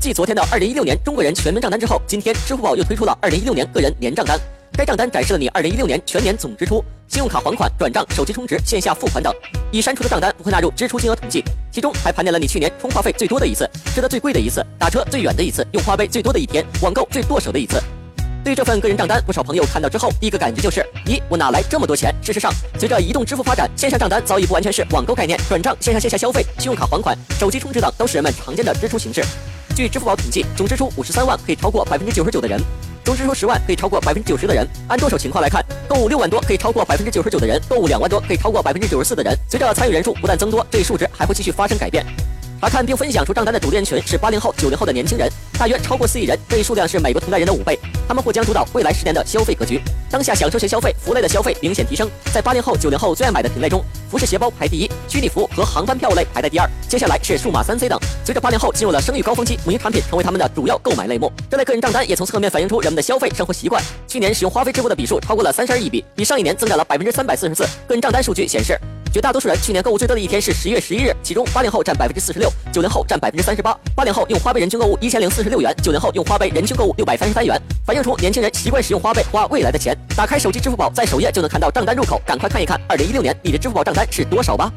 [0.00, 4.40] 继昨天的二零一六年中国人全民账单之后，今天支付宝又推出了二零一六年个人年账单。
[4.72, 9.30] 该账单展示了你二零一六年全年总支出、信用卡还款、转账、手机充值、线下付款等。
[9.70, 17.78] 已删除的账单不会纳入支出金额统计，其中还盘点了你去年充话费最多的一次、吃的最贵的一次、打车最远的一次、用花呗最多的一天、网购最剁手的一次。
[18.42, 22.14] 对这份个人账单，不少朋友看到之后，第一个感觉就是：咦，我哪来这么多钱？
[22.22, 29.22] 事实上，随着移动支付发展，线上账单早已不完全是网购概念，转账、线上线下消费、信用卡还款、手机充值等都是人们常见的支出形式。
[29.80, 32.60] 据支付宝统计，总支出五十三万可以超过百分之九十九的人。
[33.02, 39.34] 总支出十万可以超过百分之九十的人，按剁手情况来看，购物六万多可以超过百分之九十九的人，购物两万多可以超过百分之九十四的人。
[39.48, 42.04] 随着参与人数不断增多，这一数值还会继续发生改变。
[42.60, 45.26] 查看并分享出账单的主力人群是八零后、九零后的年轻人，
[45.58, 47.78] 大约超过四亿人，这一数量是美国同代人的五倍。
[48.06, 49.80] 他们或将主导未来十年的消费格局。
[50.10, 57.98] 当下享受型消费、服务类的消费明显提升，在八零后、九零后最爱买的品类中，服饰鞋包排第一，虚拟服务和航班票类排在第二，接下来是数码三 C 等。
[58.26, 61.32] 随着八零后进入了生育高峰期，母婴产品成为他们的主要购买类目。
[61.48, 63.82] 这类个人账单也从侧面反映出人们的消费生活习惯。
[64.06, 67.62] 去年使用花呗支付的笔数超过了三十二亿笔，比上一年增长了百分之三百四十四。
[67.88, 68.78] 个人账单数据显示。
[69.12, 73.76] 绝大多数人去年购物最多的一天是十月十一日，其中八零后占百分之四十六，九零后占百分之三十八。
[73.96, 79.96] 八零后用花呗人均购物一千零四十六元，九零后用花呗人均购物六百三十三元，反映出年轻人习惯使用花呗花未来的钱。
[80.16, 84.72] 打开手机支付宝，在首页就能看到账单入口，赶快看一看，二零一六年你的支付宝账单是多少吧。